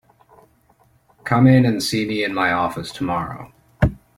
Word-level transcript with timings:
Come 1.25 1.45
in 1.45 1.63
and 1.63 1.83
see 1.83 2.07
me 2.07 2.23
in 2.23 2.33
my 2.33 2.51
office 2.51 2.91
tomorrow. 2.91 3.51